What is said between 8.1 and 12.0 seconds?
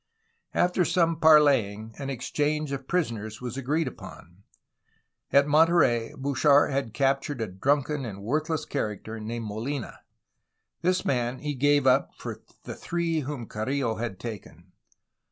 worthless character named MoHna. This man he gave